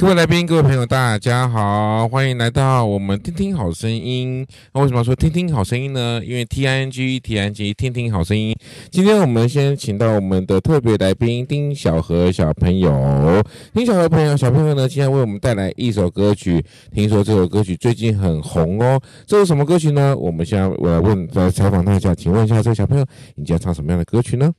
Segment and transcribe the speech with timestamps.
[0.00, 4.46] 各位来宾，各位朋友，大家好，欢迎来到我们听听好声音。
[4.72, 6.22] 那为什么说听听好声音呢？
[6.24, 8.54] 因为 T I N G T I N G 听听好声音。
[8.92, 13.42] 今天我们先请到我们的特别来宾丁小禾小朋友。
[13.74, 16.64] 丁小禾朋友小朋友呢，今天为我们带来一首歌曲。
[16.94, 19.00] 听说这首歌曲最近很红哦。
[19.26, 20.16] 这是什么歌曲呢？
[20.16, 23.04] 我们先我来问来采访他一下，请问一下这个小朋友，
[23.34, 24.52] 你将唱什么样的歌曲呢？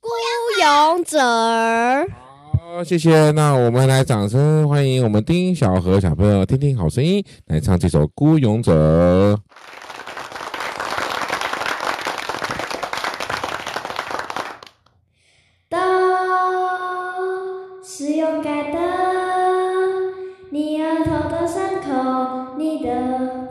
[0.00, 0.08] 孤
[0.62, 1.18] 勇者。
[2.70, 3.30] 好，谢谢。
[3.30, 9.32] 那我们来掌声欢迎我们丁小禾小朋友，听听好声音，来唱这首《孤勇者》。
[18.18, 18.78] 勇敢的，
[20.50, 23.47] 你额头的伤口，你的，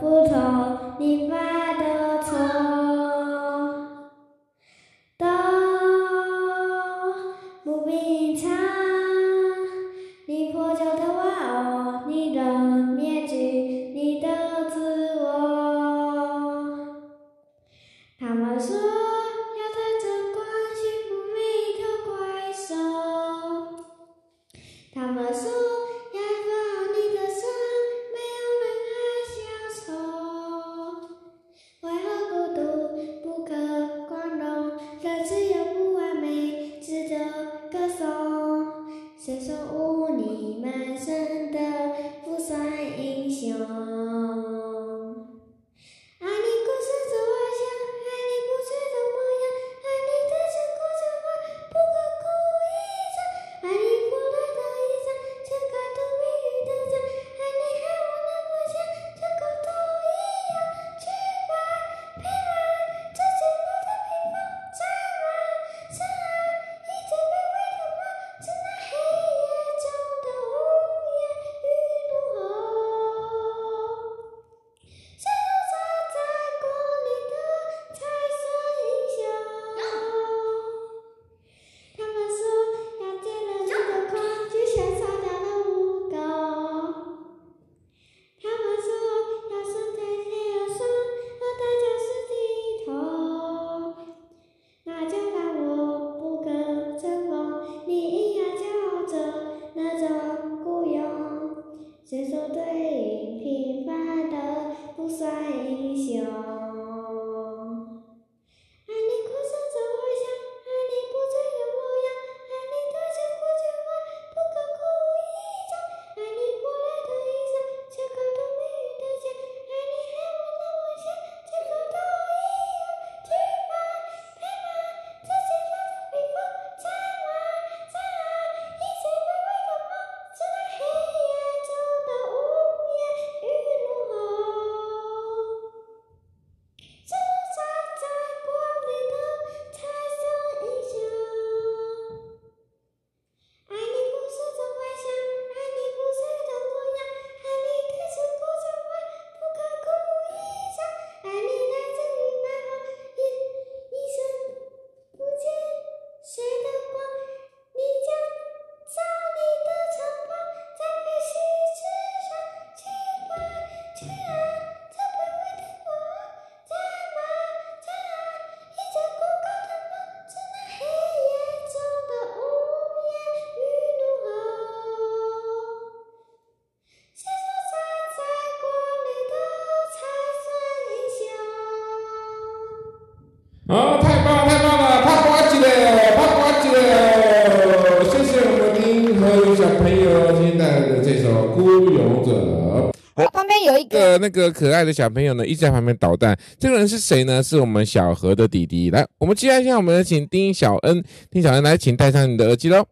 [193.67, 196.38] 有一个、呃、那个可爱的小朋友呢，一直在旁边捣蛋。
[196.59, 197.44] 这个人是谁呢？
[197.44, 198.89] 是我们小何的弟弟。
[198.89, 202.85] 来，我们接下来我们来请丁小恩，丁小恩来，请戴上你的耳机喽。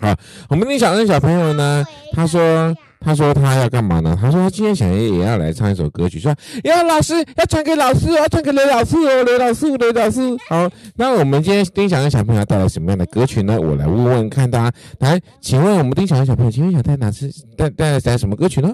[0.00, 0.14] 好，
[0.50, 2.74] 我们丁小恩小朋友呢，他说。
[3.04, 4.16] 他说他要干嘛呢？
[4.16, 6.32] 他说他今天想也要来唱一首歌曲，说
[6.62, 10.20] 要老师要传给老师，要传给刘老师哦，刘老师，刘老师。
[10.48, 13.60] 好，那我们今天丁小恩小朋友带来什么样的歌曲呢？
[13.60, 14.76] 我来问问看大家。
[15.00, 18.72] 来，请问我们丁小恩小朋友今天想带哪支带带来什么歌曲呢？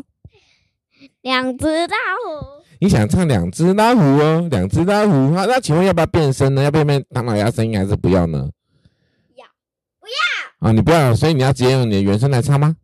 [1.23, 2.63] 两只老虎。
[2.81, 5.35] 你想唱两只老虎哦，两只老虎。
[5.35, 6.63] 好，那请问要不要变声呢？
[6.63, 8.49] 要不要变唐老鸭声音还是不要呢？
[9.35, 9.45] 要，
[10.01, 10.69] 不要。
[10.69, 12.77] 啊，你不要，所以你要直接用你的原声来唱吗？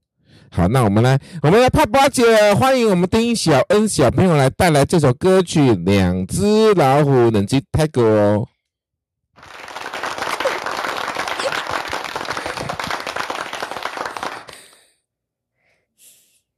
[0.51, 8.49] 好，那我们来，我们来泡泡姐，欢迎我们丁小恩小朋友来带来这首歌曲《两只老虎》，冷静泰戈哦。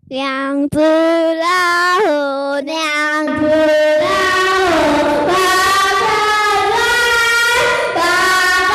[0.09, 1.66] 两只老
[2.57, 2.75] 虎，两
[3.27, 5.31] 只老虎，跑
[6.01, 6.05] 得
[6.73, 6.75] 快，
[7.95, 8.75] 跑得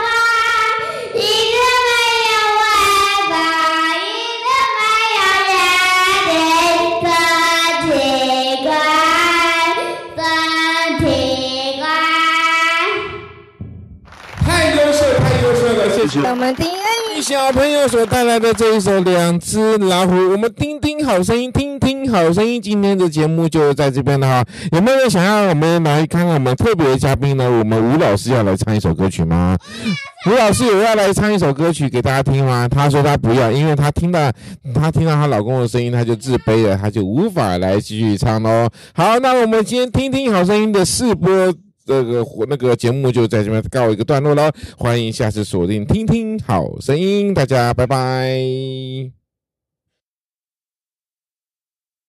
[0.00, 0.04] 快，
[1.14, 1.18] 一
[1.54, 1.56] 个
[1.86, 1.90] 没
[2.30, 2.62] 有尾
[3.30, 3.32] 巴，
[3.94, 4.02] 一
[4.42, 4.82] 个没
[5.14, 5.22] 有
[5.52, 5.56] 眼
[6.26, 6.34] 睛，
[7.04, 7.06] 真
[7.86, 7.88] 奇
[8.64, 8.68] 怪，
[10.16, 10.18] 真
[10.98, 11.02] 奇
[11.78, 11.82] 怪。
[14.44, 16.12] 太优秀，太优秀了，谢谢。
[16.28, 22.60] 我们第一小朋友所带来的这一首《两只老虎》，我们听听好声音，听听好声音。
[22.60, 24.44] 今天的节目就在这边了哈。
[24.72, 27.44] 有没有人想要我们来看看我们特别的嘉宾呢？
[27.50, 29.54] 我们吴老师要来唱一首歌曲吗？
[30.26, 32.66] 吴老师有要来唱一首歌曲给大家听吗？
[32.66, 34.32] 他说他不要，因为他听到
[34.74, 38.66] 他听到她老公的声音，他就自卑了，他就无法来继续唱喽。
[38.94, 41.30] 好，那我们今天听听好声音的试播。
[41.86, 49.23] 这个那个节目就在这边告一个段落喽，欢迎下次锁定听听好声音，大家拜拜。